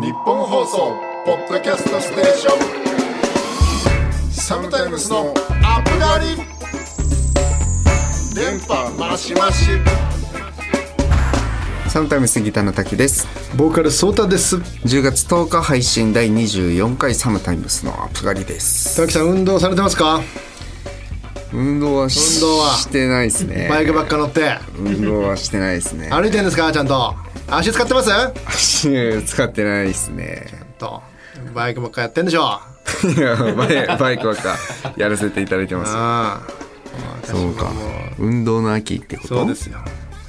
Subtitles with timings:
[0.00, 0.96] 日本放送
[1.26, 2.52] ポッドキャストステーショ
[4.30, 4.32] ン。
[4.32, 6.36] サムタイムスのアップガリ
[8.34, 9.66] 電波マシマシ
[11.90, 13.28] サムタイムスギターの滝です。
[13.58, 14.56] ボーカルソータです。
[14.56, 18.96] 10月10日配信第24回サムタイムスのアップガリです。
[18.96, 20.22] 滝さん運動されてますか？
[21.52, 23.68] 運動はし運動はしてないですね。
[23.68, 24.56] バイクばっか乗って。
[24.78, 26.08] 運動はしてないですね。
[26.08, 26.72] 歩いてんですか？
[26.72, 27.14] ちゃんと
[27.50, 28.10] 足使ってます？
[28.46, 30.46] 足使ってないですね。
[30.78, 31.02] と。
[31.54, 32.44] バイクばっかやってんでしょ？
[32.44, 32.66] あ
[33.04, 33.36] いや
[33.96, 34.56] バイクばっか
[34.96, 35.92] やらせていただいてます。
[35.94, 36.40] あ
[37.24, 37.70] そうか。
[38.18, 39.28] 運動の秋ってこと？
[39.28, 39.78] そうですよ。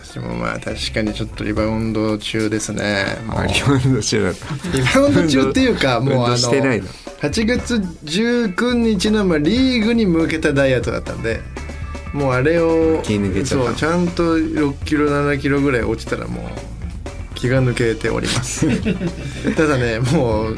[0.04, 3.05] 私もまあ確かにちょっとリバウンド中ですね。
[3.30, 4.77] あリバウンド中だった。
[4.77, 11.40] リバウンド中っていうかもうあのしてないの？8月19日のまあリーグに向けたダイエットだったんで
[12.13, 13.04] もうあれを
[13.46, 16.46] そうちゃんと6キロ7キロぐらい落ちたらもう
[17.41, 18.68] 気が抜けております。
[19.58, 20.58] ただねもう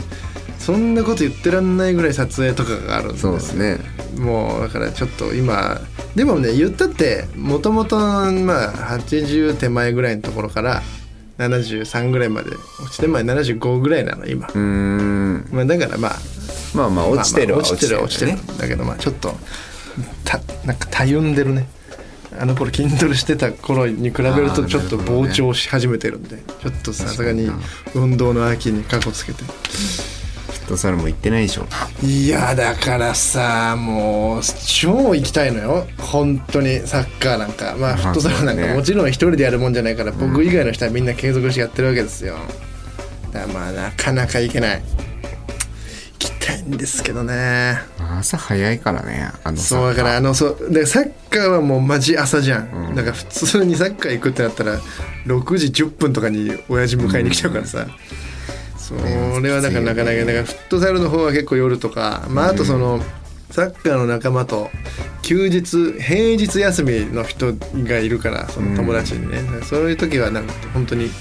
[0.60, 3.80] そんなこと言ってらんないぐらい撮影とかがあるんですそうですね。
[4.18, 5.82] もうだからちょっと今
[6.16, 10.84] でもね言ったってもともとまあ80手前ぐらいのところから
[11.40, 15.48] 73ぐらいまで落ちてまあ75ぐらいなの今、うーん。
[15.52, 16.20] まあ、だからまあ
[16.76, 18.40] まあまあ落ちてるはまあまあ落ちてるちてるね。
[18.60, 19.34] だけどまあちょっと
[20.26, 21.68] たなんかたゆんでるね
[22.40, 27.52] あの頃筋トレしてた頃に比べるとちょっと膨張し始めてるんでちょっとさすがに
[27.94, 29.44] 運動の秋にかこつけて。
[29.44, 31.66] フットサルも行ってないでしょ。
[32.02, 35.86] いやだからさもう超行きたいのよ。
[36.00, 37.76] 本当にサッカーなんか。
[37.78, 42.38] まあフットサルなんかもちろん一人でやるもんじゃないから僕以外の人はみんな継続してやってるわけですよ。
[43.34, 44.84] だからまあなかなか行けない
[46.68, 47.80] んですけどね。
[48.20, 54.80] 朝早いからねあのそうだからあのそうでサッカーはもうマジ朝じゃん、だから普通にサッカー行くってなったら
[55.26, 57.88] 6時10分とかに親父迎えに来ちゃうからさ、
[58.78, 63.02] それはだからなかなかだからフットサルの方は結構夜とかまああとその、
[63.54, 64.72] サッカーの仲間と
[65.22, 71.12] 休日平日休みの人がいるからその友達にね、そういう時はなんか本当に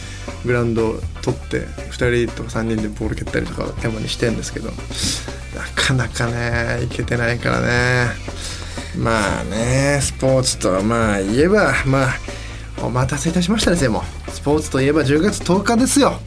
[0.46, 4.74] グラウンド取って2人とか3人でボール蹴ったりとかたまにしてんですけどな
[5.74, 8.06] かなかねいけてないからね。
[8.96, 12.14] まあねスポーツとまあ言えばまあ
[12.82, 14.30] お待たせいたしましたですよもう。
[14.30, 16.18] スポーツといえば10月10日ですよ。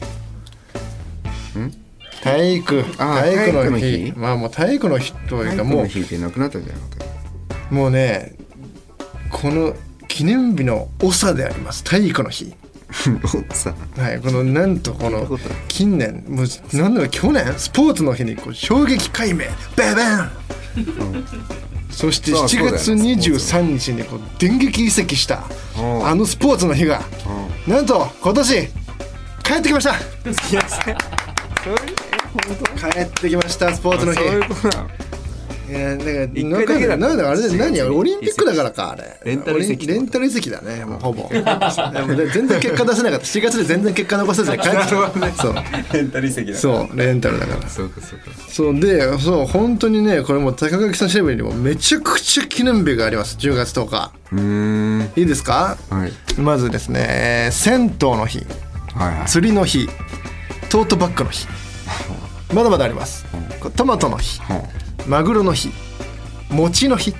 [1.54, 1.85] 体育あ
[2.22, 2.96] 体育の日。
[2.96, 4.12] 体育の日。
[4.16, 6.88] まあもう体育の日というかもう体育の日ってなくなったじゃなかっ
[7.68, 8.36] たもうね
[9.30, 9.74] この
[10.08, 11.84] 記念日の長であります。
[11.84, 12.54] 体育の日。
[13.52, 13.74] さ。
[13.98, 15.38] はい、このなんとこの
[15.68, 17.54] 近年もうなんだろう去年？
[17.56, 19.40] スポーツの日にこう衝撃解明。
[19.76, 20.30] ベベン、
[21.90, 23.88] そしてそうそう7だよ月23日。
[23.92, 25.44] にこう電撃移籍した
[25.78, 26.06] うん。
[26.06, 27.02] あのスポーツの日が。
[27.66, 28.68] なんと今年
[29.42, 31.15] 帰ってきました
[32.92, 34.18] 帰ってきましたスポーツの日。
[34.18, 34.90] そういうことなの。
[35.68, 36.96] いやだから一回だけだ。
[36.96, 39.18] なんだあれ7何月オリンピックだからかあれ。
[39.24, 41.28] レンタル移籍オリンレンタル移籍だねもうほぼ。
[41.32, 43.26] 全然結果出せなかった。
[43.26, 44.88] 7月で全然結果残せずに帰ってきた。
[45.42, 45.54] そう。
[45.92, 47.68] レンタル移籍だそうレンタルだから。
[47.68, 48.24] そうかそうか。
[48.48, 53.36] そうでそう本当にねこれもう高垣さん調べにもめちゃくちゃ記念日があります。
[53.40, 54.12] 10月10日。
[54.30, 55.10] うーん。
[55.16, 55.76] いいですか？
[55.90, 56.12] はい。
[56.40, 58.46] まずですね銭湯の日。
[58.94, 59.26] はいはい。
[59.26, 59.88] 釣りの日。
[60.68, 61.46] トートバッグの日
[62.52, 63.26] まだまだあります。
[63.76, 64.40] トマトの日
[65.06, 65.70] マグロの日
[66.50, 67.14] 餅の日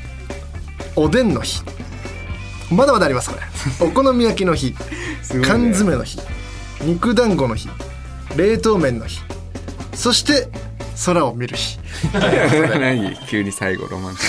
[0.95, 1.63] おでんの日。
[2.71, 3.43] まだまだありますこれ。
[3.87, 4.77] お好み焼きの日ね。
[5.43, 6.21] 缶詰の日
[6.83, 7.69] 肉団子の日
[8.37, 9.21] 冷凍麺の日。
[9.95, 10.49] そして
[11.05, 11.79] 空を見る日。
[12.79, 13.17] 何？
[13.29, 14.23] 急に最後ロマンチ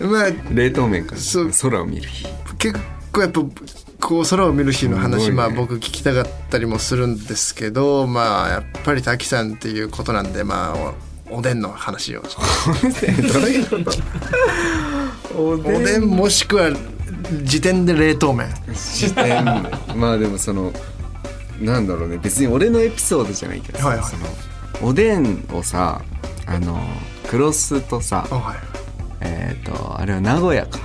[0.00, 1.16] ッ まあク冷凍麺か
[1.60, 2.26] 空を見る日。
[2.58, 2.78] 結
[3.12, 3.40] 構やっぱ
[4.02, 5.32] こう空を見る日の話、いね。
[5.32, 10.94] まあ僕聞きたかったりもするんですけどまあやっぱり滝さんっていうことなんでまあ
[11.30, 12.22] おおでんの話を
[15.36, 16.02] おおでん。
[16.10, 16.70] もしくは
[17.44, 18.48] 時点で冷凍麺。
[18.74, 19.44] 視点
[19.94, 20.72] まあでもその
[21.60, 22.18] なんだろうね。
[22.18, 24.06] 別に俺のエピソードじゃないけどさ、はいはい。
[24.06, 24.24] その
[24.82, 26.02] おでんをさ
[26.46, 26.78] あの
[27.30, 28.56] クロスとさあはい。
[29.20, 30.80] えっ、とあれは名古屋か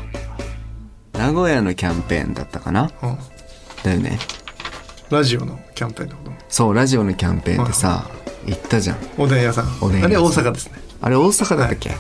[1.18, 2.92] 名古屋のキャンペーンだったかな？
[3.02, 3.18] うん。
[3.84, 4.19] だよね。
[5.10, 8.10] ラジオのキャンペーンってこそうラジオのキャンペーンでさ
[8.46, 8.98] 行ったじゃん。
[8.98, 9.78] とおでん屋さん。
[9.81, 10.74] おでんあれ大阪ですね。
[11.02, 11.92] あれ大阪だったっけ、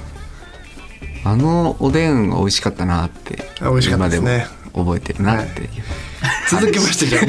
[1.23, 4.47] あのおでん美味しかったなってあ美味しかったですね。
[4.73, 5.69] 覚えてるなっていう、
[6.49, 7.19] 続きましてじゃ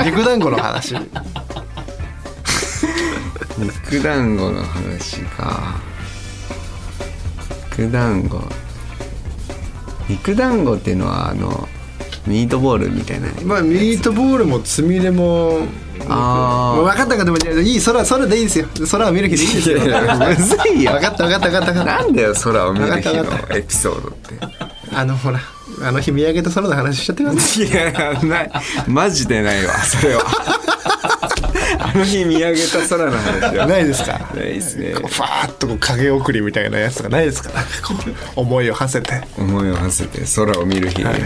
[0.00, 0.94] あ 肉団子の話。
[3.56, 5.80] 肉団子の話か。
[7.78, 8.40] 肉団子
[10.08, 11.68] 肉団子っていうのはあの
[12.26, 15.66] ミートボールみたいなまあミートボールもつみれも
[16.08, 16.76] あー。
[16.76, 18.66] もう分かった分かったもういい空空でいいですよ。
[18.90, 19.78] 空を見る日でいいですよ。
[19.80, 21.66] むずいよ分かった分かった分かった。
[21.66, 23.24] 分かったなんだよ空を見る日の
[23.56, 24.38] エピソードって。
[24.94, 25.40] あのほら
[25.82, 28.50] あの日見上げた空の話しちゃってくださいいやない。
[28.86, 30.22] マジでないわそれは
[31.78, 34.18] あの日見上げた空の話はないですか。
[34.34, 34.92] ないですね。
[34.94, 37.50] こうファーッとこう影送りみたいなやつがないですか？
[38.36, 39.22] 思いを馳せて。
[39.38, 41.20] 思いを馳せて空を見る日、はい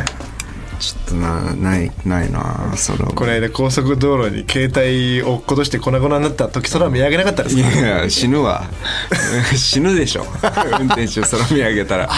[0.82, 2.40] ちょっとなないないな
[2.88, 7.70] 空をこの間高速道路に携帯を落っことして粉々になった時空を見上げなかったですいか？
[7.70, 8.64] やいや死ぬわ。
[9.56, 10.26] 死ぬでしょ。
[10.80, 12.08] 運転手空見上げたら。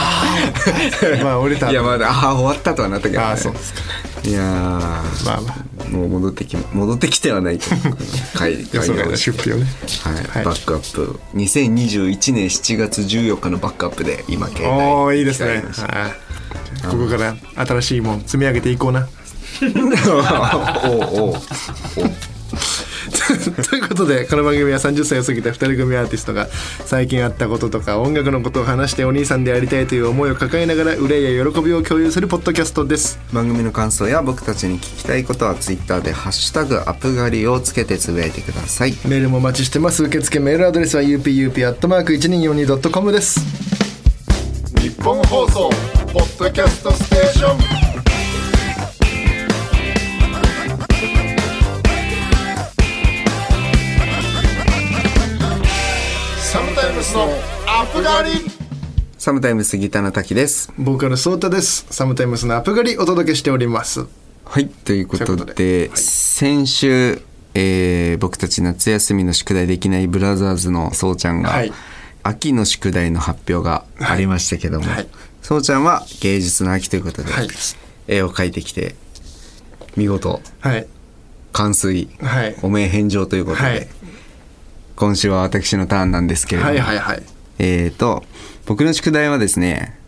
[1.23, 3.81] まあ降りたいやまだああ終わったとはなったけど、ね、ああそうですか。
[4.25, 4.81] いやーま
[5.37, 5.65] あまあ。
[5.91, 7.77] もう戻ってき戻ってきてはないけど
[8.39, 9.67] 帰り予想外の出費をね。
[10.03, 10.45] はい、はい。
[10.47, 11.21] バックアップ。
[11.35, 15.49] 2021年7月14日のバックアップで今携帯おおいいですね。
[15.51, 15.63] はい
[16.91, 17.35] ここから
[17.67, 19.09] 新しいもん積み上げていこうな。
[19.63, 19.67] お
[20.89, 21.35] うおう
[23.69, 26.47] ということでこの番組は30歳を過ぎた2人組アーティストが
[26.85, 33.19] 最近あったこととか音楽のことを話してお兄さんでありたいという思いを抱えながら憂いや喜びを共有するポッドキャストです。
[33.33, 38.95] 番組の感想や僕たちに聞きたいことはツイッターで「ハッシュタグアプガリ」をつけてつぶやいてください。
[39.07, 40.03] メールもお待ちしてます。
[40.05, 43.84] 受付メールアドレスは upup.1242.com です
[44.85, 45.71] 日本放送
[46.13, 47.59] ポッドキャストステーション。
[56.39, 57.23] サムタイムスの
[57.67, 58.33] アップガリ
[59.17, 60.71] サムタイムスギターの滝です。
[60.77, 61.87] ボーカルソータです。
[61.89, 64.05] サムタイムスのアップガリお届けしております。
[64.45, 67.23] はいということということで先週、
[67.55, 71.73] えー僕たち夏休みの宿題できないブラザーズのそうちゃんが、はい
[72.25, 75.06] 秋の宿題の発表がありましたけども、はい。
[75.43, 77.49] そうちゃんは芸術の秋ということで、はい。
[78.09, 78.94] 絵を描いてきて
[79.97, 80.87] 見事はい。
[81.53, 82.56] 完遂、はい。
[82.62, 83.88] お名返上ということで、はい。
[84.97, 87.23] 今週は私のターンなんですけれども、はいはいはい。
[87.59, 88.25] えーと
[88.67, 89.99] 僕の宿題はですね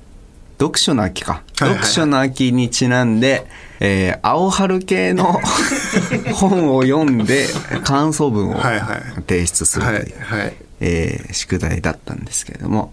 [0.58, 1.78] 読書の秋か、はいはいはい。
[1.80, 3.46] 読書の秋にちなんで、
[3.80, 5.38] えー青春系の
[6.34, 7.46] 本を読んで
[7.84, 9.02] 感想文をはいはい。
[9.28, 12.92] 提出するという、はいはいえー宿題だったんですけれども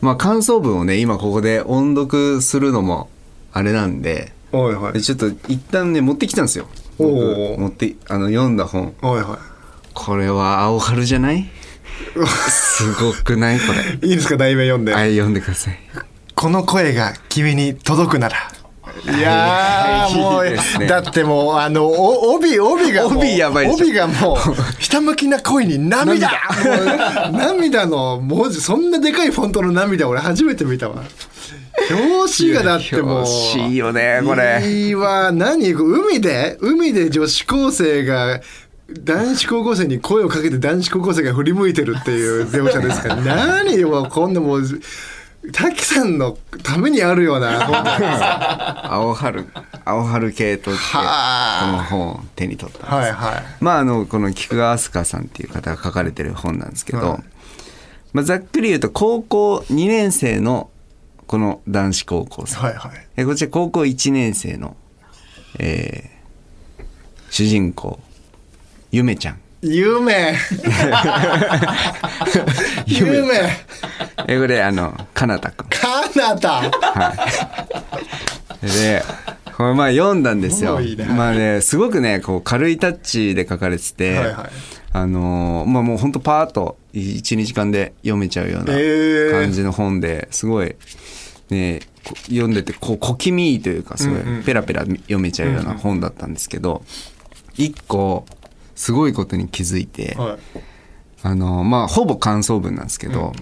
[0.00, 3.08] まあ感想文をね今ここで音読するのも
[3.52, 4.92] あれなんでおいおい。
[4.92, 6.66] でちょっと一旦ね持ってきたんですよ。
[6.98, 8.94] 持ってあの読んだ本。
[9.02, 9.38] おいおい。
[9.94, 11.48] これは青春じゃない？
[12.48, 13.58] すごくない？
[13.60, 13.80] これ。
[14.08, 14.36] いいですか？
[14.36, 15.78] 題名読んで、はい読んでください。
[16.34, 18.36] この声が君に届くなら
[19.04, 24.36] いやーもうだってもうあのお帯帯が帯やばい帯がもう
[24.78, 26.30] ひたむきな恋に涙。
[27.32, 27.86] 涙。
[27.86, 31.02] の文字そんなでかいフォントの涙俺初めて見たわ。
[31.90, 34.60] 表紙がだってもう表よねこれ。
[34.64, 35.32] いいわ。
[35.32, 38.40] 何海で海で女子高生が
[38.92, 43.16] 男子高校生に声をかけて男子高校生が振り向いてるっていう描写ですから。
[43.16, 44.62] 何よこんなもう
[45.52, 47.64] 滝さんのためにあるような
[48.92, 49.46] 青春
[49.84, 51.72] 青春系とってこはあ。
[51.72, 53.44] の本を手に取ったんです、はいはい。
[53.60, 57.18] まああのこの菊川飛鳥さんっていう方が書かれてる本なんですけど、はい。
[58.12, 60.68] まあ、ざっくり言うと高校2年生の
[61.26, 62.90] この男子高校生はいはい。
[63.16, 64.76] えこちら高校1年生の、
[65.58, 66.20] えー
[67.30, 68.00] 主人公
[68.90, 69.40] ゆめちゃん。
[69.62, 70.34] 夢
[72.86, 73.20] 夢
[74.28, 76.62] えこれあのかなたくんカナダ
[78.62, 79.02] で
[79.56, 80.78] これまあ読んだんですよ。
[81.16, 84.50] まあねすごくねこう軽いタッチで書かれてて、はいはい。
[84.92, 88.72] あのーまあもうほんとパーッと12時間で読めちゃうような
[89.38, 90.74] 感じの本ですごい
[91.50, 94.42] ねこ読んでてこう小気味いいというかすごいうんうん。
[94.42, 96.82] ペラペラ読めちゃうような本だったんですけど
[97.54, 98.24] 一個
[98.74, 100.38] すごいことに気づいて、はい。
[101.22, 103.34] あのまあほぼ感想文なんですけど、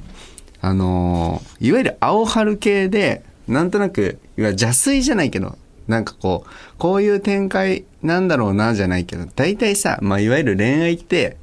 [0.61, 11.37] あのいわゆる青春系でなんとなくいわゆる邪推じゃないけどなんかこうこういう展開なんだろうなじゃないけど大体さ、まあ、いわゆる恋愛って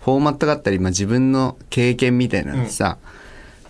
[0.00, 2.98] フォーマットがあったり、まあ、自分の経験みたいなのでさ、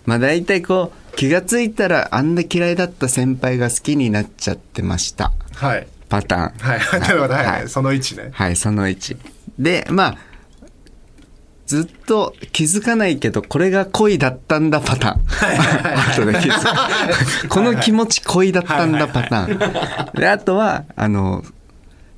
[0.05, 5.31] まあ大体こう気がついたらあんな嫌いだった先輩が好きになっちゃってました。
[5.53, 5.87] はい。
[6.09, 6.57] パターン。
[6.57, 7.01] はい。
[7.01, 7.69] なるほどはい、はい。
[7.69, 8.29] その位置ね。
[8.33, 9.17] はい、その1。
[9.59, 10.17] で、まあ、
[11.73, 15.21] ずっと気づかないけど、これが恋だったんだパターン。
[16.13, 17.47] 後で気づく。
[17.47, 20.19] この気持ち恋だったんだパターン。
[20.19, 21.43] で、あとは、あの、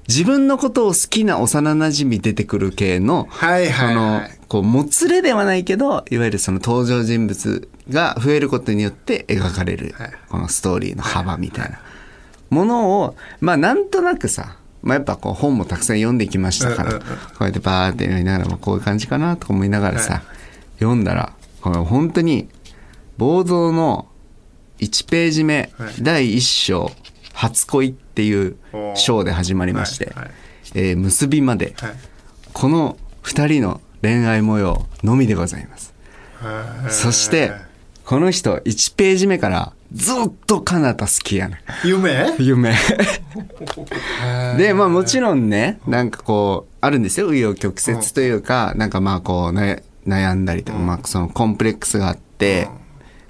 [0.10, 3.94] 自分のことを好きな幼馴染出てくる系の、はいはいはい。
[3.94, 11.80] その、こう、もつれではないけど、いわゆるその登場人物が増えることによって描かれるはい、このストーリーの幅みたいな。
[12.50, 17.06] ものを、まあ、なんとなくさ、まあ、やっぱこう本もたくさん読んできましたから、こ
[17.42, 20.24] うやってバーって読みながら、まあ、こういう感じかなとか思いながらさ、はい。
[20.80, 22.48] 読んだらこれ本当に
[23.18, 24.08] 暴蔵の
[24.80, 25.94] 1ページ目、はい。
[26.02, 26.92] 第1章
[27.34, 28.58] 「初恋」っていう
[28.96, 30.14] 章で始まりまして、
[30.76, 31.94] えー結びまで、はい。
[32.54, 35.96] この2人の恋愛模様のみでございます。
[36.36, 37.52] はいそして、
[38.06, 41.88] この人1ページ目からずっとカナタ好きやねん。
[41.88, 42.36] 夢？
[42.38, 42.76] 夢。
[44.58, 47.32] で、まあもちろんね、なんかこう、あるんですよ。
[47.32, 52.68] 紆余曲折というか、なんかまあこう、ね、悩んだりとか、まあそのコンプレックスがあって、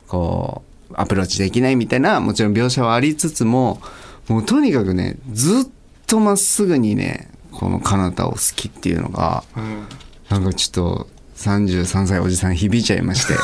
[0.07, 3.81] こう、アプローチできないみたいな、もちろん描写はありつつも、
[4.27, 5.71] もうとにかくね、ずっ
[6.07, 9.87] とまっすぐにね、このカナタを好きっていうのが、うん
[10.27, 13.35] なんかちょっと、33歳おじさん響いちゃいまして。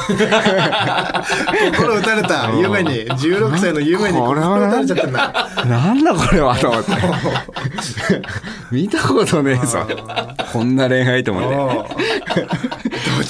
[1.75, 2.51] 心打たれた。
[2.57, 3.05] 夢に。
[3.05, 5.65] 16歳の夢に心は打たれちゃったんだ。
[5.65, 6.91] なんだこれはと思って。
[8.71, 9.85] 見たことねえぞ。
[10.53, 12.47] こんな恋愛と思って。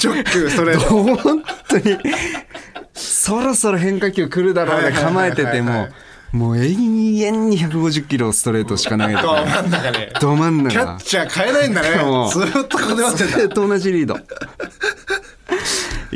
[0.00, 1.98] ド直球ストレート本当に、
[2.94, 5.80] そろそろ変化球来るだろうね構えててもはいはいはい。
[5.80, 5.92] はい、
[6.32, 9.46] もう永遠に150キロストレートしか投げてどない。
[9.46, 10.96] 真ん中にど真んキャ中ッ。
[10.98, 11.88] チャー変えないんだね
[12.30, 14.18] ずーっとここで待ってんだそれと同じリード。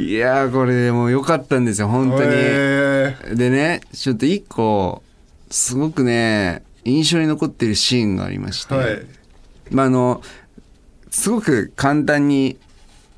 [0.00, 2.30] いやー、これもう良かったんですよ、本当に。
[2.30, 5.02] へでね、ちょっと一個、
[5.50, 9.06] すごくね、印象に残ってるシーンがありまして、ーはい
[9.70, 10.22] まあ、あの、
[11.10, 12.58] すごく簡単に、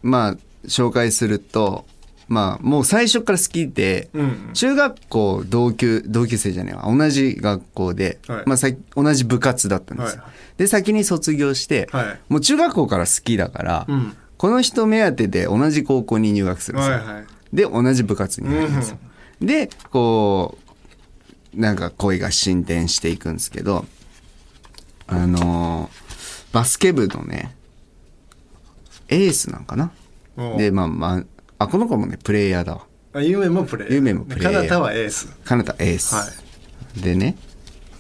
[0.03, 0.37] まあ、
[0.67, 1.85] 紹介すると、
[2.29, 8.43] まあ、もう最初から好きで、うん中学校同級、同級生じゃねえわ、同じ学校で、はい。
[8.47, 10.17] まあさ、同じ部活だったんです。
[10.17, 10.23] よ。
[10.23, 10.33] はい。
[10.59, 12.21] で、先に卒業して、はい。
[12.29, 14.17] もう中学校から好きだから、うん。
[14.37, 16.97] この人目当てで同じ高校に入学するんですよ。
[16.97, 17.25] はいはい。
[17.53, 18.99] で、同じ部活に入るんですよ。
[19.41, 20.59] で、こ
[21.57, 23.87] う、なんか恋が進展していくんですけど、
[25.07, 26.09] あのー
[26.53, 27.55] バスケ部のね、
[29.09, 29.91] エースなんかな。
[30.57, 31.25] で、まあまあ、
[31.59, 32.87] あ、この子もね、プレイヤーだわ。
[33.15, 35.29] あ夢もプレイ夢もプレイカナタはエース。
[35.45, 36.15] カナダエース。
[36.15, 36.25] は
[37.03, 37.37] でね、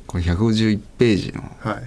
[0.06, 1.82] これ151ページの、はい。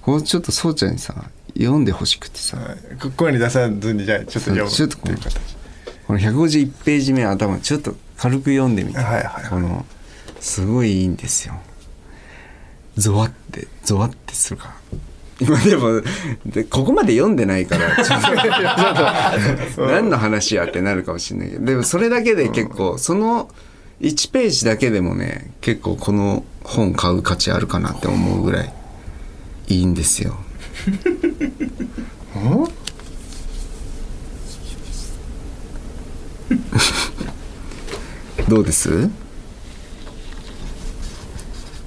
[0.00, 1.14] これちょっとそうちゃんにさ、
[1.56, 2.78] 読んでほしくてさ、はい。
[3.00, 4.70] こ声に出さずにじゃあちょっと読む。
[4.70, 5.16] ちょっとこの
[6.06, 9.44] この151ページ目の頭ちょっと軽く読んでみて、はいはいはい。
[9.50, 9.84] この
[10.40, 11.54] すごいいいんですよ。
[12.96, 14.74] ゾワってゾワってするから
[15.40, 16.00] 今でも
[16.46, 18.36] でここまで読んでないから ちょっとちょっ
[19.76, 23.48] と何の話やってなるかもしれないけどでもそれだけで結構その
[24.00, 28.72] 1ページだけでもね結構この本買う価値あるかなって思うぐらい
[29.68, 30.36] いいんですよ。
[38.48, 39.08] どうです？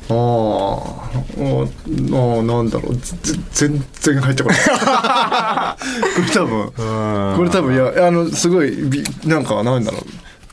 [0.10, 2.96] あーあーなんだろう。
[2.96, 3.16] ぜ
[3.52, 4.60] 全然入ってこない。
[6.16, 9.98] これ多分これ多分いやあのすごいびなんかなんだろ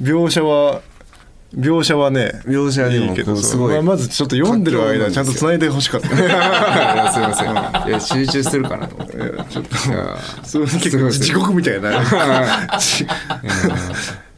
[0.01, 0.03] う。
[0.03, 0.81] 描写は
[1.57, 6.09] 描写はね描写でもいいけどすごいまあ、まずちょっと読んでる間ちゃんと繋いでほしかった。
[6.11, 7.89] すいません。
[7.89, 9.17] いや集中するかなと思って。
[9.51, 9.77] ちょっと
[10.43, 12.03] それ結構地獄みたいな。
[12.81, 13.07] ち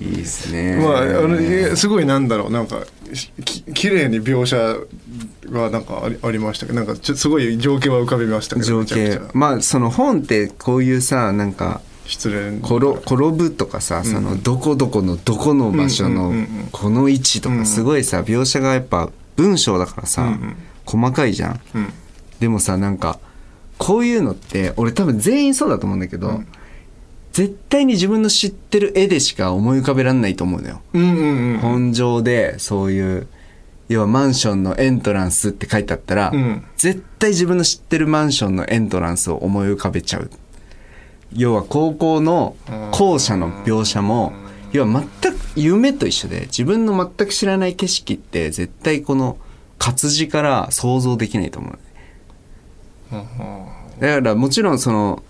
[0.00, 0.76] いいですね。
[0.76, 2.50] まああのすごいなんだろう。
[2.50, 2.84] なんか
[3.44, 4.56] き綺麗に描写
[5.50, 6.76] がなんかありありましたけど。
[6.78, 9.20] なんかちょすごい情景は浮かびましたけど情景。
[9.34, 16.68] まあその本ってこういうさなんか失恋転転ぶとかさ、そのどこどこのどこの場所のうんうんうんうん。
[16.72, 20.56] この位置とかすごいさ描写がやっぱ文章だからさ、うんうん。
[20.86, 21.60] 細かいじゃん。
[21.74, 21.92] うん。
[22.40, 23.18] でもさなんか
[23.78, 26.42] こういうのって俺多分全員そうだと思うんだけど、
[27.38, 33.28] 絶対に自分の知ってる絵でしか思い浮かべられないと思うのよ、うんうんうん本上でそういう
[33.88, 36.64] 要はマンションのエントランスって書いてあったら、うん。
[36.76, 40.30] 絶対自分の知ってるマンションのエントランスを思い浮かべちゃう。
[41.32, 42.56] 要は高校の
[42.90, 44.32] 校舎の描写も
[44.72, 49.38] 要は全く夢と一緒で自分の全く知らない景色って絶対この
[49.78, 51.78] 活字から想像できないと思う。
[54.00, 55.22] だからもちろんその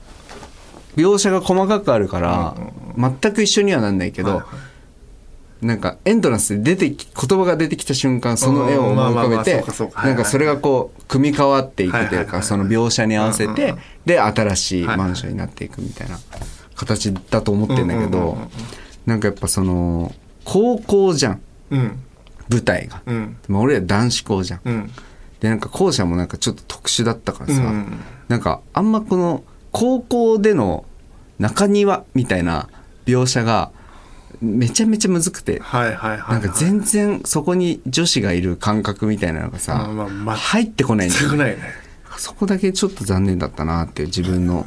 [0.99, 2.57] 描写が細かくあるから
[2.97, 4.43] 全く一緒にはなんないけど、
[5.63, 9.65] なんかエントランスで出てき言葉が出てきた瞬間その絵を思い浮かべて
[9.97, 12.27] なんかそれがこう組み替わっていくというはいはいはい。
[12.27, 13.75] かその描写に合わせて
[14.05, 16.19] で新しいマンションになっていくみたいな
[16.75, 18.39] 形だと思ってんだけど
[19.07, 20.15] なんかやっぱその
[20.45, 21.41] 高校じゃん。
[21.71, 22.03] うん。
[22.51, 23.03] 舞台が。
[23.05, 23.37] うん。
[23.49, 24.61] まあ俺ら男子校じゃん。
[24.65, 24.91] うん。
[25.41, 28.01] でなんか校舎もなんかちょっと特殊だったからさ、うん。
[28.29, 30.85] なんかあんまこの高校での
[31.39, 32.69] 中庭みたいな
[33.07, 33.71] 描写が
[34.41, 36.33] めちゃめちゃむずくて、はいはいはいはい。
[36.33, 41.57] なんか全然そこに女子がいる感覚みたいなのがさ、まあまあまあ入ってこないんだよね。
[42.17, 44.67] そこだけちょっと残念だったなっていう自分の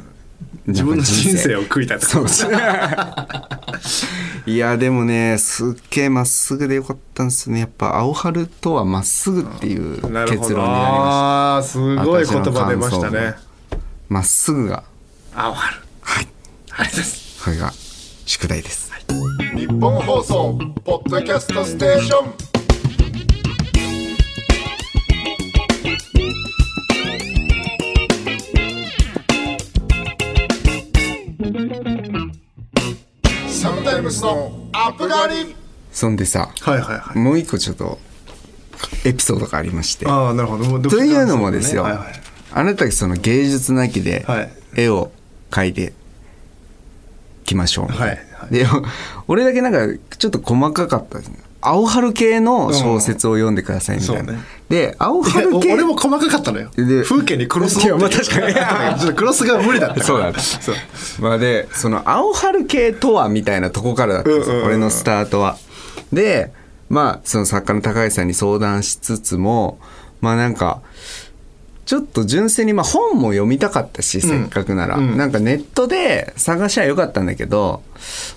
[0.66, 2.52] 自分の人生を食いたいとそうそう。
[4.46, 7.60] いやでもねすっげえまっすぐでよかったんですね。
[7.60, 13.18] やっぱ青春とはまっすぐっていう結論になりまあーすごい言葉出ましたね。
[13.18, 14.84] したまっすぐが。
[15.34, 15.81] 青春
[16.72, 16.86] はい。
[16.86, 17.44] あれです。
[17.44, 17.70] これが
[18.24, 18.90] 宿題です、
[19.54, 22.32] 日本放送ポッドキャストステーション。
[33.50, 35.54] サムタイムスのアップガリ
[35.92, 37.18] そんでさはいはいはい。
[37.18, 37.98] もう一個ちょっと
[39.04, 40.06] エピソードがありまして。
[40.08, 40.64] ああなるほど。
[40.64, 42.22] もうというのもですよ、はいはい
[42.54, 44.52] あなたその芸術なきではい。
[44.76, 45.10] 絵を
[45.50, 45.92] 描いて
[47.52, 47.92] きましょう。
[47.92, 48.54] みたいな、はいはい。
[48.54, 48.66] で
[49.28, 49.78] 俺だけなんか
[50.18, 51.36] ちょっと細かかったですね。
[51.64, 54.42] 青春系の小説を読んでくださいみたいな、うんね。
[54.68, 56.70] で青春系お俺も細かかったのよ。
[56.76, 58.52] で風景にクロスいやまあ確かに。
[59.00, 60.74] ちょっとクロスが無理だったそうだったそう。
[61.20, 64.68] まあでその青春系とはみたいなとこからだったんですよ、うんうんうん。
[64.70, 65.56] 俺のスタートは。
[66.12, 66.50] で
[66.90, 69.78] まあその作家の高橋さんに相談しつつも
[70.20, 70.80] まあなんか
[71.84, 75.16] ちょっと純粋にまあ本も読みたかったし、せっかくなら、うん。
[75.16, 77.82] なんかネットで探しゃよかったんだけど、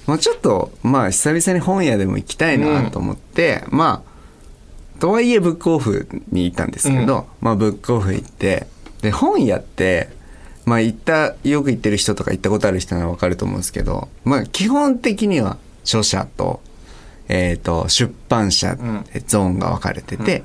[0.07, 8.67] まあ、ちょっとまあ久々に本屋でも行きたいなと思って、まあとはいえブックオフに行ったんですけど、まあブックオフ行って
[9.01, 10.09] で本屋って
[10.65, 16.61] まあ行ったよく行ってる人とか行ったことある人なら分かると思うんですけどまあ基本的には著者と,、
[17.27, 20.43] えー、と出版社でゾーンが分かれてて、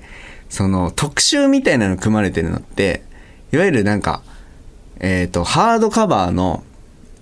[0.50, 3.02] その特集みたいなの組まれてるのって
[3.52, 4.23] いわゆるなんか、
[4.99, 6.64] えー、とハードカバーの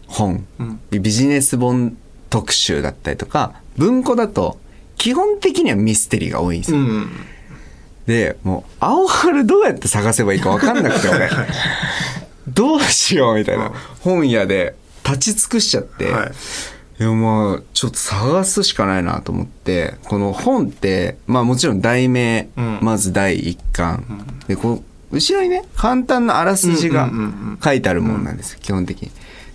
[0.09, 0.47] 本、
[0.91, 1.97] ビジネス本
[2.31, 4.59] 特集だったりとか文庫だと
[4.97, 6.79] 基本的にはミステリーが多いんですよ。
[6.79, 7.11] うん
[8.07, 11.29] でもう青春どうやって探せばいいか分かんなくて俺。
[12.49, 13.71] どうしようみたいな。
[14.01, 16.31] 本屋で立ち尽くしちゃって、はい
[17.01, 22.79] いやまあちょっと探すしかないなと思ってこの本ってまあもちろん題名、うん。
[22.83, 24.05] まず第一巻、
[24.49, 27.59] でこう後ろにね簡単なあらすじがうんうんうんうん。
[27.63, 29.11] 書いてあるもんなんですよ、基本的に。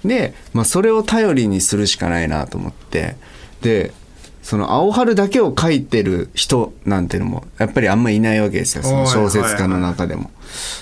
[0.05, 3.15] で、まあ、それを頼りにするしかないなと思って。
[3.61, 3.93] で
[4.41, 10.31] その青春だけを書いてる人なんていうのもやっぱりあんまいないわけですよその小説家の中でも。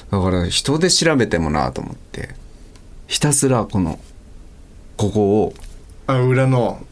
[0.10, 2.30] だから人で調べてもなと思って。
[3.08, 4.00] ひたすらこの
[4.98, 5.54] ここを
[6.08, 6.86] あ裏の。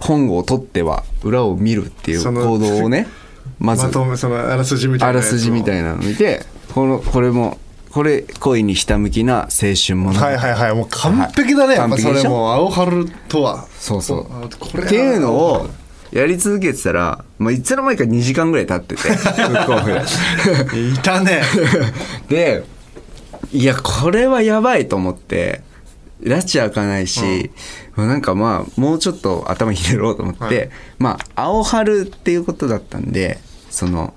[0.00, 3.08] 本を取っては裏を見るっていう行動をね
[3.58, 5.38] まずまとめそのあらすじみたいあらなやつを。
[5.38, 7.58] すじみたいなのを見てこのこれも
[7.90, 10.12] これ恋にひたむきな青春物。
[10.12, 10.74] 語はいはいはい。
[10.74, 11.76] もう完璧だね、はい。
[11.78, 13.66] やっぱそれもう青春とは。
[13.80, 14.26] そうそう。
[14.30, 15.68] あこれっていうのを
[16.12, 19.08] やり続けてたら、まあ、いつの間にか2時間ぐらい経ってて
[20.78, 21.42] いたね。
[22.28, 22.62] で
[23.52, 25.62] いやこれはやばいと思って
[26.22, 27.50] 拉致開かないし、
[27.94, 30.70] まあなんかまあもうちょっと頭に入れろうと思って、はい。
[30.98, 33.38] まあ青春っていうことだったんで
[33.70, 34.14] その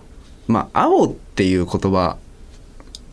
[0.47, 2.17] まあ青っていう言葉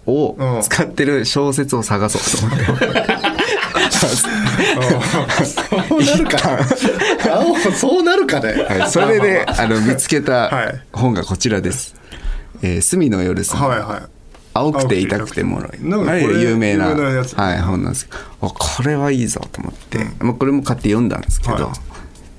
[0.07, 0.63] をうん。
[0.63, 2.89] 使ってる小説を探そうと思って。
[5.45, 6.59] そうなるか。
[7.35, 10.81] 青そうなるかね、はい、それであの見つけはたい。
[10.93, 11.95] 本がこちらです。
[12.63, 14.18] えー、隅の夜さん、はいはい
[14.59, 16.09] 青くて痛くてもろい。
[16.09, 16.89] あれ有名な。
[16.89, 21.61] はい、本なんですけど、あこれはいいぞと思って、まあ、これも買って読んだんですけど、は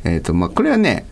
[0.05, 0.09] い。
[0.09, 1.05] えっ、と、まあ、これはね、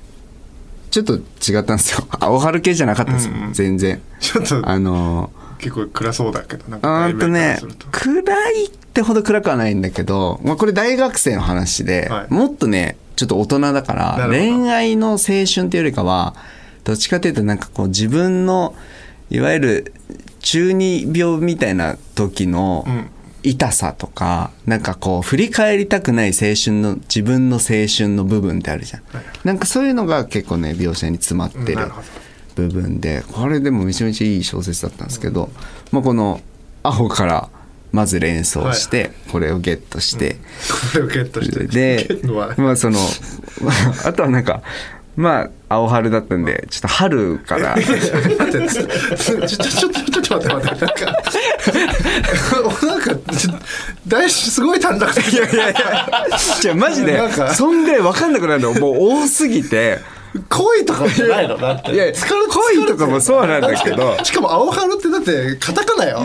[0.92, 2.08] ちょっと違ったんですよ。
[2.20, 4.02] 青春系じゃなかったんですよ、全然。
[4.20, 7.60] ちょっとあの結構暗そうだけどなんー、かとね
[7.92, 12.34] 暗いってほど暗くはないんだけど、まあ、これ大学生の話で、はい。
[12.34, 16.36] もっとね、ちょっと大人だから、恋愛の青春っていうよりかは、
[16.84, 18.76] どっちかというとなんかこう自分の、
[19.30, 19.94] いわゆる
[20.48, 23.10] 中二病みたいな時のうん。
[23.44, 29.04] 痛さとか、なんかこう振り返りたくない青春の自分の青春の部分ってあるじゃん。
[29.46, 31.90] なんかそういうのが結構ね、描写に詰まってる
[32.56, 35.50] 部分で、これでもめちゃめちゃいい小説だったんですけど、
[35.92, 36.42] まあこの
[36.84, 37.50] 青から
[37.94, 40.36] まず連想して、これをゲットして、
[40.94, 41.68] これをゲットして。
[41.68, 42.20] で
[42.58, 43.00] まあその、
[44.04, 44.62] あとはなんか、
[45.18, 50.86] まあ、青春だったんで、ちょっと春から、ちょちょちょちょちょちょ待って待って。
[50.86, 53.16] なんかなんか
[54.08, 55.34] 大すごい短絡的。
[55.34, 56.08] いやいやいや、
[56.62, 57.20] じゃマジで
[57.56, 59.98] そんぐらい分かんなくなるの、もう多すぎて、
[60.50, 61.96] 恋とかじゃないのだって。
[61.96, 64.24] いや疲れ恋とかもそうなんだけど。
[64.24, 66.20] しかも青春ってだってカタカナよ。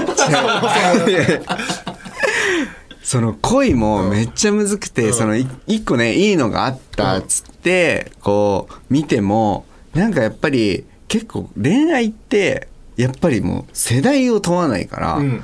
[3.02, 15.42] その恋もめっちゃむずくて、そのい一個ねいいのがあったっつって、こう見てもなんかやっぱり結構恋愛ってやっぱりもう世代を問わないから、うん。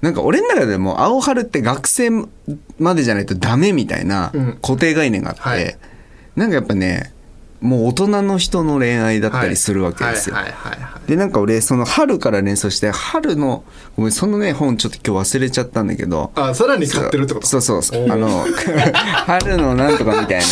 [0.00, 2.10] なんか俺の中でも青春って学生
[2.78, 4.58] までじゃないとダメみたいなうん。
[4.60, 5.78] 固定概念があって、はい。
[6.36, 7.13] なんかやっぱね
[7.60, 10.36] もう大人の人の恋愛だったりするわけですよ。
[11.06, 13.64] でなんか俺その春から連想して春の
[13.96, 16.30] ごめんそのね本ちょっと今日忘れちゃったんだけど。
[16.34, 17.46] あさらに買ってるってこと？
[17.46, 17.60] そう。
[17.62, 18.46] そうそうあの
[19.26, 20.44] 春のなんとかみたいな。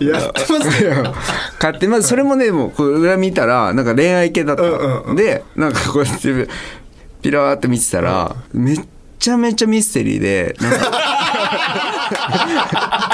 [0.00, 1.14] やってますよ
[1.58, 4.62] 買ってまずそれもねもうこう裏見たらなんか恋愛系だった。
[4.62, 5.16] の、うんうんうん。
[5.16, 6.48] でなんかこうやって
[7.22, 8.80] ピラーって見てたら、めっ
[9.18, 10.90] ちゃめちゃミステリーでなんか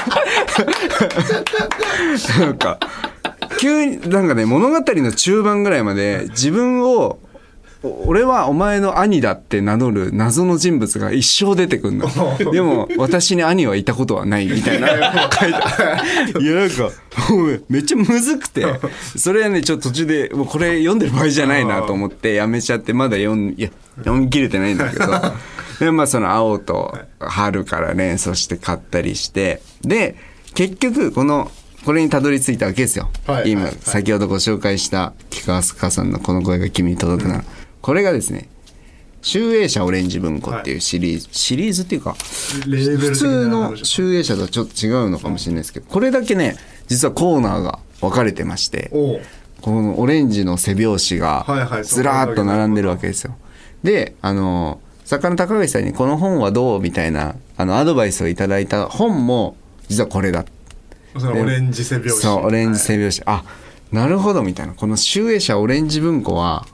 [2.39, 2.79] なんか
[3.59, 7.19] 急になんかね物語の中盤ぐらいまで自分を
[7.83, 12.07] お俺はお前の兄だって名乗る謎の人物が一生出てくんの。
[12.51, 14.87] でも、私に兄はいたことはないみたいな。
[15.31, 15.47] 書
[16.39, 16.91] いいや、なんか、
[17.69, 18.65] めっちゃむずくて、
[19.17, 25.07] それはね、ちょっと途中で、もうこれ読んでる場合じゃないなと思ってやめちゃって、まだ読ん、いや、読み切れてないんだけど、
[25.79, 30.17] で、まあその青と春から連想して買ったりして、で、
[30.53, 31.51] 結局、この、
[31.85, 33.09] これにたどり着いたわけですよ。
[33.27, 33.55] 今、はい。
[33.55, 33.77] はい。
[33.81, 37.43] 先ほどご紹介した菊川すかさんのこの声が君に届くなら、
[37.81, 38.49] これがですね、
[39.21, 46.55] 集英社オレンジ文庫っていうシリーズ、シリーズっていうか、普通の集英社とはちょっと違うのかもしれないですけど、これだけね、
[46.87, 48.89] 実はコーナーが分かれてまして、
[49.61, 51.83] このオレンジの背表紙がはいはい。
[51.83, 53.35] ずらーっと並んでるわけですよ。
[53.83, 59.55] で、あの、作家の高橋さんにこの本はどうみたいな、あの、アドバイスをいただいた本も、
[59.91, 60.45] 実はこれだ。
[61.15, 63.23] オレンジ背拍子そう、オレンジ背はい拍子。
[63.25, 63.43] あ、
[63.91, 64.73] なるほど、みたいな。
[64.73, 66.65] この集英社オレンジ文庫は、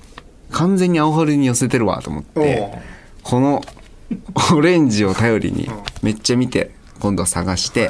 [0.52, 2.72] 完全に青春に寄せてるわ、と思って、
[3.24, 3.64] この
[4.56, 5.68] オレンジを頼りに、
[6.04, 7.90] めっちゃ見て、今度は探して、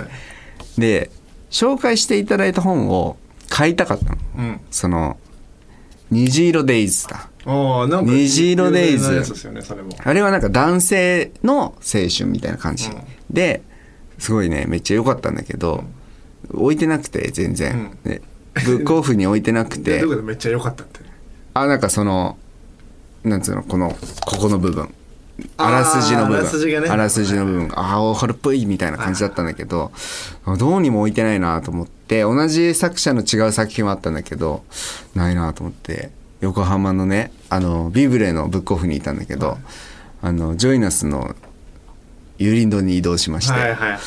[0.77, 1.11] で、
[1.51, 3.17] 紹介していただいた本を
[3.49, 4.17] 買いたかったの。
[4.37, 5.17] うんその、
[6.09, 7.29] 虹色デイズだ。
[7.45, 9.23] 虹色デイズ
[10.03, 12.89] あれはなんか男性の青春みたいな感じ。
[13.29, 13.61] で、
[14.19, 15.83] すごいね、めっちゃ良かったんだけど、
[16.51, 17.97] 置いてなくて、全然。
[18.03, 18.21] で
[18.65, 21.01] ブックオフに置いてなくてめっちゃ良かったって？
[21.53, 22.37] あ、なんかその、
[23.23, 24.93] なんつうの、この、ここの部分。
[25.57, 26.39] あらすじの部分。
[26.39, 29.91] あらすじがねあらすじの部分が、ああ、青春っぽいみたいな感じだったんだけど、
[30.57, 34.63] どうにも置いてないなと思って、同じ作者の違う作品はあったんだけど、
[35.13, 36.09] ないなと思って、
[36.41, 39.59] 横浜のね、あの、ビブレのブックオフにいたんだけど、
[40.23, 41.35] あの、ジョイナスの
[42.37, 43.99] ユーリンドに移動しまして、はいはいはい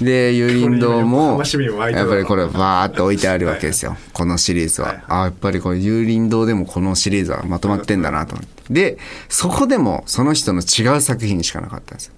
[0.00, 1.42] で、ユーリンドこれ今横も、
[1.90, 3.96] やっぱりこれ、バーって置いてあるわけですよ。
[4.12, 4.88] このシリーズは。
[4.88, 8.72] はいあやっぱりこれ、ユーリンドでもこのシリーズはまとまってんだなと思って。
[8.72, 12.14] で、そこでも、その人の違う作品しかなかったんですよ。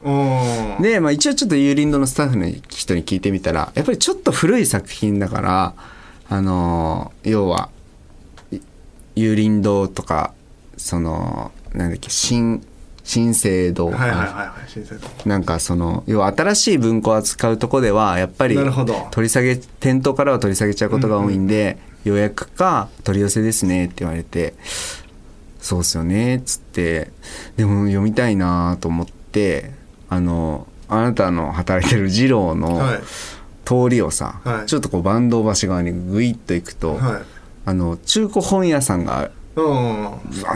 [0.81, 5.75] で、まあ一応ちょっとユーリンドのスタッフの人に聞いてみたら、やっぱりちょっと古い作品だから、
[6.29, 7.71] あのー要は、
[8.53, 8.59] い
[9.17, 10.35] ユーリンドとか、
[10.77, 12.63] その、なんだっけ、新、
[13.05, 13.87] 新生堂。
[13.87, 19.09] はいはいはいはい新鮮だなんかその要は新しい文庫を扱うとこではやっぱりなるほど。
[19.11, 24.55] 取り下げ店頭からは取り下げちゃうことが多いんで、予約か取り寄せですねって言われて
[25.61, 27.11] そうっすよねっつって
[27.57, 29.73] でも読みたいなと思って
[30.09, 33.01] あのあなたの働いてる二郎のはい。
[33.63, 34.67] 通りをさ、はい。
[34.67, 37.23] ちょっとこう坂東橋側にグイッと行くと、はい。
[37.67, 39.61] あの中古本屋さんがうんあ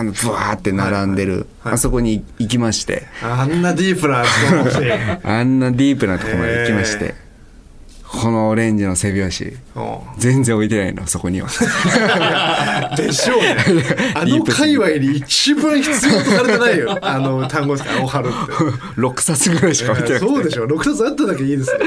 [0.02, 3.02] のブワーって並んでる、あそこに行きまして。
[3.22, 7.14] あんなディープなところに あんなディープなとこまで行きまして、
[8.20, 9.52] このオレンジの背拍子、
[10.18, 11.48] 全然置いてないの、そこには。
[12.96, 13.56] でしょうね。
[14.14, 16.98] あの界隈に一番必要とされてないよ。
[17.02, 18.52] あの単語ですから、おはるって。
[19.00, 20.32] 6冊ぐらいしか置いてなくて。
[20.32, 20.66] そうでしょ。
[20.66, 21.78] 6冊あっただけいいですよ。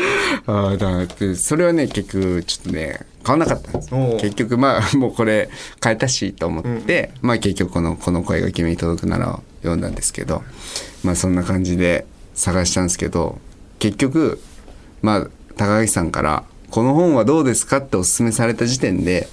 [0.47, 3.89] ああ、だって、それはね、結局、ちょっとね、買わなかったんです。
[4.21, 10.43] 結局、まあ、もうこれ、買えたし、と思って、まあ結局、この、この声が君に届くならを読んだんですけど、
[11.03, 13.39] まあそんな感じで探したんですけど、
[13.79, 14.39] 結局、
[15.01, 19.27] まあ、高木さんから、この本はどうですかってお勧めされた時点で、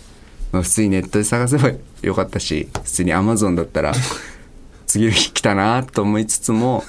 [0.52, 3.92] まあ普通にネットで探せばよかったし、普通にアマゾンだったら、
[4.86, 6.84] 次の日来たなと思いつつも、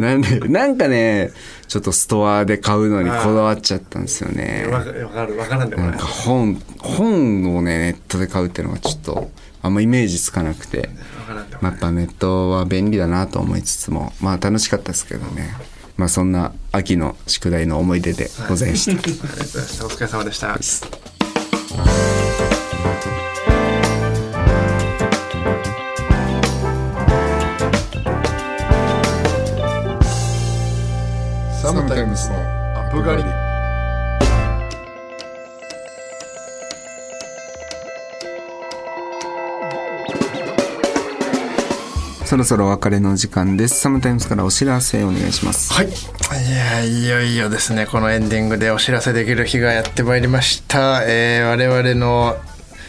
[0.00, 1.30] なんで、なんかね、
[1.68, 4.66] ちょっとストアで買うのにこだわっちゃったんですよね。
[4.70, 6.06] わかる、わからんでもないなんか。
[6.06, 9.30] 本、本をね、ネットで買うっていうのがちょっと、
[9.62, 10.90] あんまイメージつかなくて、
[11.60, 11.72] まあ。
[11.72, 15.54] やっぱネットは便利だなと思いつつも、まあ楽しかったですけどね。
[15.96, 18.92] まあそんな秋の宿題の思い出でございました。
[18.92, 20.58] ありがとうございましたお疲れ様でした。
[31.62, 33.45] サムタイムスのアップガリ
[42.26, 45.86] そろそろお別れの時間ですサムタイムスからお知らせお願いしますはい。
[45.88, 45.90] い
[46.50, 51.02] や、いよいよですね、このエンディングでお知らせできる日がやってまいりました。
[51.06, 52.36] えー我々の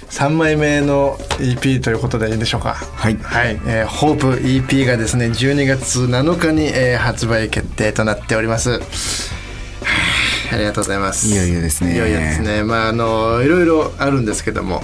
[0.09, 2.73] 3枚目の EP ということでいいでしょうか？
[2.95, 3.59] はいはい。
[3.67, 8.71] えー、ホープ EP がですね、12月7日に、えー発売決定となっております。
[8.71, 8.79] は
[10.51, 11.27] あありがとうございます。
[11.27, 12.63] いよいよですねいよいよですね。
[12.63, 14.83] まあ、あの、いろいろあるんですけども、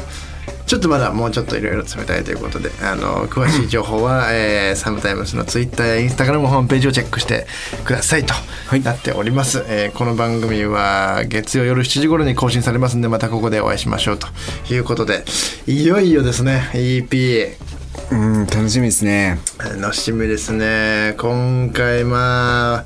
[0.73, 7.45] ちょっとまだもうちょっといろいろ詰めたいということで、あの、詳しい情報は、えーサムタイムスのツイッターやインスタグラムホームページをチェックして
[7.85, 9.63] くださいとはいなっております。
[9.67, 14.25] えーこの番組は月曜夜7時頃に更新されますんで、またここでお会いしましょうと
[14.73, 15.25] いうことで、
[15.67, 17.53] いよいよですね、EP。
[18.11, 22.85] うん楽しみですね楽しみですね今回まあ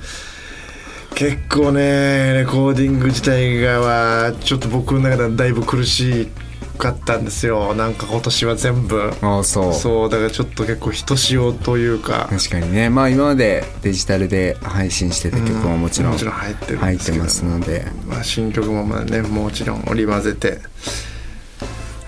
[1.15, 6.27] 結構ねレコーディング自体がはちょっと僕の中ではだいぶ苦し
[6.77, 7.73] かったんですよ。
[7.73, 9.11] なんか今年は全部。
[9.21, 9.73] ああそう。
[9.73, 12.27] そうだからちょっと結構ひとしおというか。
[12.29, 12.89] 確かにね。
[12.89, 17.85] まあ今までデジタルで配信してた曲ももちろんもちろん入ってるん入ってますので。
[18.07, 20.59] まあ、新曲もまあねもちろん織り交ぜて。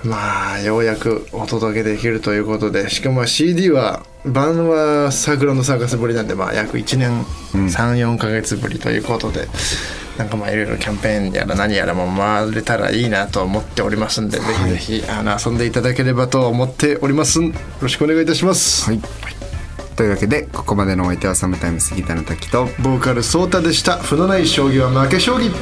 [0.03, 2.89] まあようやくお届けできるということで。
[2.89, 9.47] しかも CD は版はサークルのサーカスぶりなんでまあ約1年34か月ぶりということで、
[10.19, 17.41] なんかまあいろいろキャンペーンやら何やらも回れたらいいなと思っておりますんで、ぜひぜひあの遊んでいただければと思っております。
[17.41, 18.99] よろしくお願いいたします、はい。
[19.95, 23.97] というわけでここまでのお相手はサムタイムスギターの滝とボーカルソータでした。
[23.97, 25.53] 負のない将棋は負け将棋